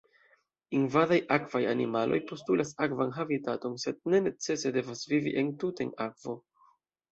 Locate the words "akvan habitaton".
2.87-3.77